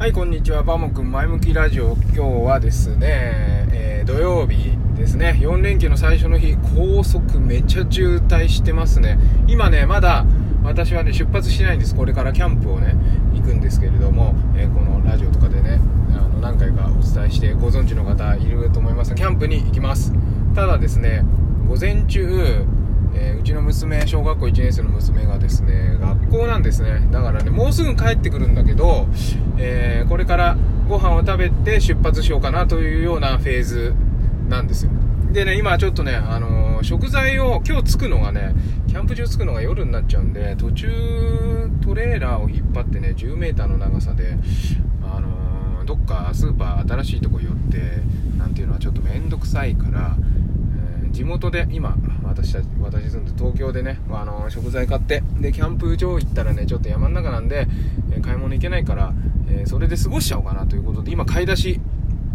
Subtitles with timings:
[0.00, 0.62] はい、こんにちは。
[0.62, 1.94] バモくん前向きラジオ。
[2.14, 5.38] 今日はですね、えー、土曜日ですね。
[5.38, 9.18] 4連休の最初の日、高速めちゃ渋滞してますね。
[9.46, 10.24] 今ね、まだ
[10.64, 11.94] 私はね、出発しないんです。
[11.94, 12.94] これからキャンプをね、
[13.34, 15.78] 行くんですけれども、えー、このラジオとかでね、
[16.16, 20.14] あの何回かお伝えしてご存知の方いると思いますが、キャンプに行きます。
[20.54, 21.26] ただですね、
[21.68, 22.64] 午前中、
[23.14, 26.09] えー、うちの娘小学校1年生の娘がですね学
[26.60, 27.08] んですね。
[27.10, 29.08] だからねもうすぐ帰ってくるんだけど、
[29.58, 30.56] えー、これから
[30.88, 33.94] ご飯を食べて出発しようかなというようなフェーズ
[34.48, 34.92] なんですよ。
[35.32, 38.54] でね今ちょっとね、あのー、食材を今日着くのがね
[38.88, 40.88] キャンプ場着くのが夜になっちゃうんで途中
[41.82, 44.34] トレーラーを引っ張ってね 10m の長さで、
[45.02, 48.02] あのどっかスーパー新しいとこ寄って
[48.36, 50.16] なんていうのはちょっと面倒くさいから
[51.20, 57.66] 地元で今私たち私住んで東京でねあの食材買ってでキャンプ場行ったらねちょっと山の中なんで、
[58.10, 59.12] え買い物行けないから、
[59.50, 61.80] えそれで過ごしちゃおうかなということで今買い出し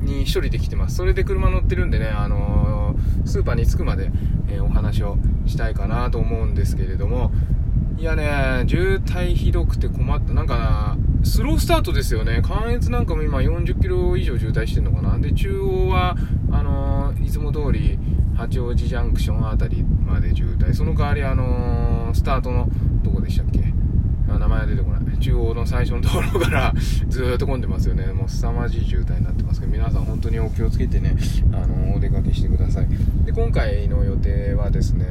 [0.00, 0.96] に1人で来てます。
[0.96, 2.96] それで車乗ってるんでねあの
[3.26, 4.10] スーパーに着くまで、
[4.48, 7.32] えお話をしたいかなと思うんですけれども
[8.00, 10.32] いやね渋滞ひどくて困った。
[10.32, 12.40] なんかスロースタートですよね。
[12.42, 15.18] 関越なんかも今40キロ以上渋滞してるのかな。
[15.18, 16.16] で中央は
[16.50, 17.98] あのいつも通り
[18.34, 20.72] 八王子ジャンクション辺りまで渋滞。
[20.72, 22.70] その代わりあのー、スタートの
[23.02, 23.60] どこでしたっけ？
[24.26, 25.18] 名前は出てこない。
[25.18, 26.72] 中央の最初のところから
[27.10, 28.06] ずっと混んでますよね。
[28.14, 31.14] もう凄まじい渋滞になってますけど皆さん本当にお気をつけてね、
[31.52, 32.86] あのー、お出かけしてください。
[33.26, 35.04] で今回の予定はですね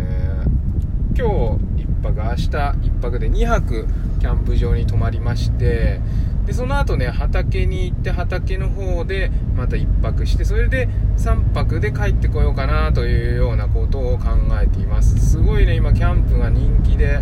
[1.16, 3.86] 今日1泊明日1泊で2泊
[4.20, 6.00] キャンプ場に泊まりまして
[6.46, 15.32] でその後ね畑に行って畑の方でまた1泊してそれで3泊で帰ってこようかなというようなことを考えています。
[15.32, 17.20] すごいね今キャンプが人気で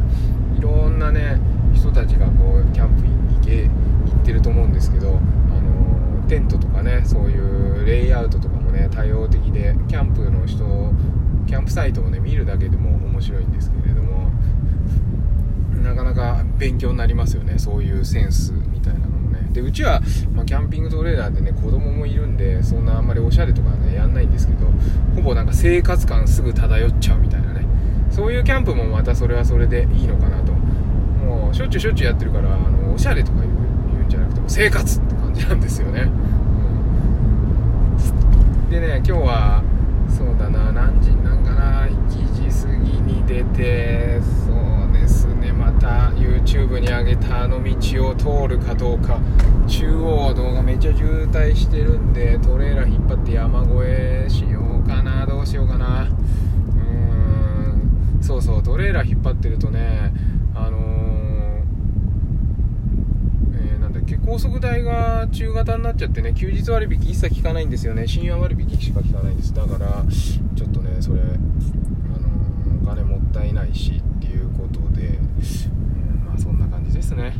[0.57, 1.41] いろんなね
[1.73, 3.69] 人たちがこうキャンプに行け行
[4.21, 7.37] ってると思うんですけどあのテントとかねそうい
[7.81, 10.63] うレイアウトとかもね多様的でキャンプの人
[11.47, 14.06] キャンプサイトをね見るだけでも面白いんですけれども
[16.57, 19.47] 勉強になりますよねそういうセンスみたいなのもね。
[19.51, 20.01] でうちは、
[20.33, 24.67] まあ、キャンピングトレーラーでね子供もいるんでそんなあんまりおしゃれとかねやんないんですけど
[25.15, 27.65] ほぼなんか生活感すぐ漂っちゃうみたいなね。
[28.09, 30.53] そういうキャンプもまたそれはそれでいいのかなと。
[31.27, 36.05] もうしょっちゅうしょっちゅうやってるからあのおしゃれとか言うんじゃなくても生活って感じなんですよね、う
[38.67, 39.61] ん、でね今日は
[40.09, 44.53] そうだな何時なんかな1時過ぎに出てそ
[44.89, 46.11] うですねまた
[46.47, 49.19] YouTube に上げたあの道を通るかどうか。
[49.67, 55.25] 中央道がめっちゃ渋滞してるんでトレーラー引っ張って山越えしようかな。
[55.25, 56.03] どうしようかな。
[56.03, 56.09] うー
[58.19, 58.23] ん。
[58.23, 58.63] そうそう。
[58.63, 60.13] トレーラー引っ張ってるとね
[60.55, 61.63] あのー、
[63.53, 64.15] えー、なんだっけ。
[64.15, 68.07] 高速代が中型になっちゃってね休日割引一切効かないんですよね。
[68.07, 69.53] 深夜割引しか効かないんです。
[69.53, 70.05] だから
[70.55, 77.33] ちょっとねそれあのー、お金もったいないしっていうことで、うん、まあそんな感じですね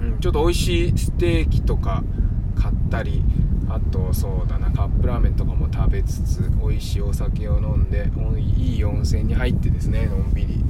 [0.00, 2.02] うん、ちょっと美味しいステーキとか
[2.60, 3.22] 買ったり
[3.68, 10.64] あとそうだなカップラーメンとかも食べつつ美味しいお酒を飲んでいい温泉に入ってですねのんびり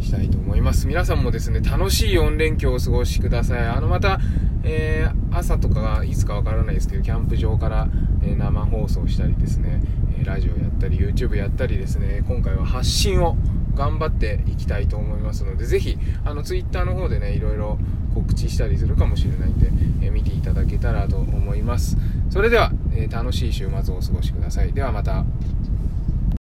[0.00, 0.86] したいと思います。
[0.86, 3.66] 皆さんもですね楽しい4連休をお過ごしください。
[3.66, 4.20] あのまた、
[4.62, 7.88] えー、朝とかがいつかわからないですけどキャンプ場から、
[8.22, 9.82] え生放送したりですね、
[10.24, 13.36] ラジオやったり YouTube やったりですね今回は発信を
[13.74, 17.78] 頑張っていきたいと思いますのでぜひあの Twitter の方でねいろいろ
[18.14, 19.70] 告知したりするかもしれないんで、
[20.06, 21.96] えー、見ていただけたらと思います。
[22.30, 24.72] それでは、えー、楽しい週末をお過ごしください。
[24.72, 25.24] ではまた。